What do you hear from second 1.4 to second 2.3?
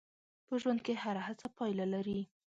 پایله لري.